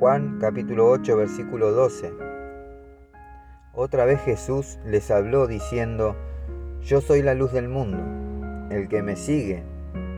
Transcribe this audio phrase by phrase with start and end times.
[0.00, 2.14] Juan capítulo 8 versículo 12.
[3.74, 6.16] Otra vez Jesús les habló diciendo,
[6.80, 7.98] Yo soy la luz del mundo.
[8.74, 9.62] El que me sigue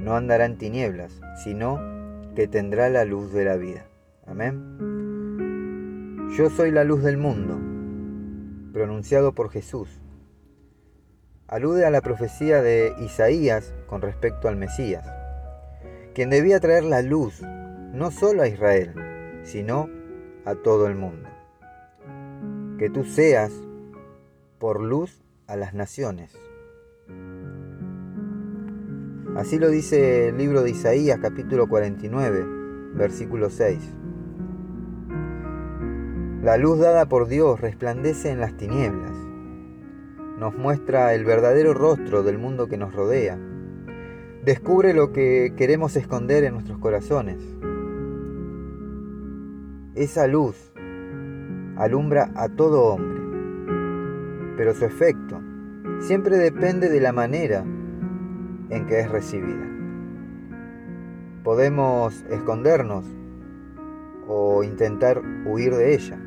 [0.00, 1.80] no andará en tinieblas, sino
[2.36, 3.84] que tendrá la luz de la vida.
[4.28, 4.78] Amén.
[6.38, 7.58] Yo soy la luz del mundo,
[8.72, 9.88] pronunciado por Jesús.
[11.48, 15.04] Alude a la profecía de Isaías con respecto al Mesías,
[16.14, 17.42] quien debía traer la luz
[17.92, 19.03] no solo a Israel,
[19.44, 19.88] sino
[20.44, 21.28] a todo el mundo.
[22.78, 23.52] Que tú seas
[24.58, 26.36] por luz a las naciones.
[29.36, 32.44] Así lo dice el libro de Isaías capítulo 49,
[32.94, 33.78] versículo 6.
[36.42, 39.12] La luz dada por Dios resplandece en las tinieblas.
[40.38, 43.38] Nos muestra el verdadero rostro del mundo que nos rodea.
[44.44, 47.38] Descubre lo que queremos esconder en nuestros corazones.
[49.94, 50.72] Esa luz
[51.76, 55.40] alumbra a todo hombre, pero su efecto
[56.00, 57.60] siempre depende de la manera
[58.70, 59.64] en que es recibida.
[61.44, 63.04] Podemos escondernos
[64.26, 66.18] o intentar huir de ella.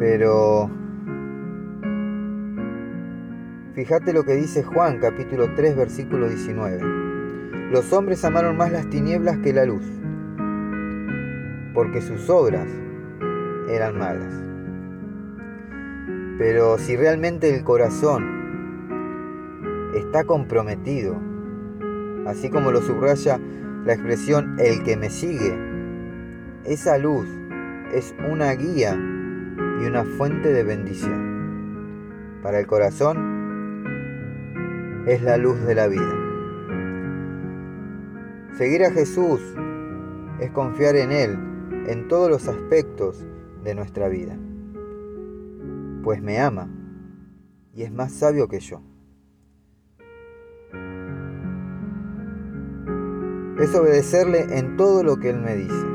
[0.00, 0.68] Pero
[3.74, 7.01] fíjate lo que dice Juan capítulo 3 versículo 19.
[7.72, 9.82] Los hombres amaron más las tinieblas que la luz,
[11.72, 12.68] porque sus obras
[13.66, 14.34] eran malas.
[16.36, 18.28] Pero si realmente el corazón
[19.94, 21.18] está comprometido,
[22.26, 23.40] así como lo subraya
[23.86, 25.58] la expresión el que me sigue,
[26.66, 27.26] esa luz
[27.94, 32.38] es una guía y una fuente de bendición.
[32.42, 33.16] Para el corazón
[35.06, 36.21] es la luz de la vida.
[38.56, 39.40] Seguir a Jesús
[40.40, 41.38] es confiar en Él
[41.86, 43.24] en todos los aspectos
[43.64, 44.36] de nuestra vida
[46.02, 46.68] pues me ama
[47.74, 48.82] y es más sabio que yo.
[53.58, 55.86] Es obedecerle en todo lo que Él me dice.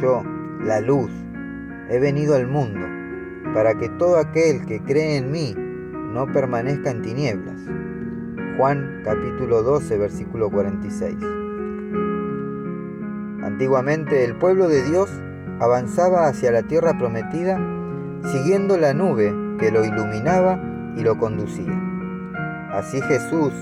[0.00, 0.22] Yo,
[0.64, 1.10] la luz,
[1.90, 2.86] he venido al mundo
[3.52, 7.60] para que todo aquel que cree en mí no permanezca en tinieblas.
[8.56, 11.16] Juan capítulo 12 versículo 46.
[13.42, 15.10] Antiguamente el pueblo de Dios
[15.58, 17.58] avanzaba hacia la tierra prometida
[18.30, 20.60] siguiendo la nube que lo iluminaba
[20.96, 21.72] y lo conducía.
[22.72, 23.52] Así Jesús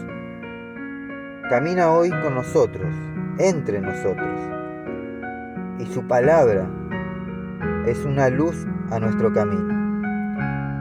[1.48, 2.94] camina hoy con nosotros,
[3.38, 4.40] entre nosotros,
[5.78, 6.68] y su palabra
[7.86, 9.80] es una luz a nuestro camino.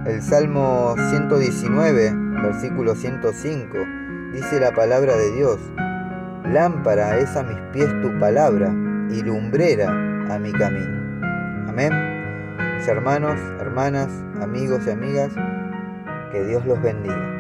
[0.06, 3.78] El Salmo 119, versículo 105,
[4.34, 5.60] dice la palabra de Dios,
[6.46, 8.74] Lámpara es a mis pies tu palabra
[9.10, 9.90] y lumbrera
[10.34, 11.20] a mi camino.
[11.68, 11.92] Amén.
[12.78, 14.10] Mis hermanos, hermanas,
[14.42, 15.32] amigos y amigas,
[16.32, 17.39] que Dios los bendiga.